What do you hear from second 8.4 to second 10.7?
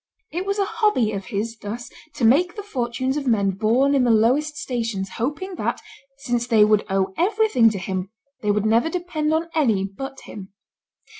they would never depend on any but him.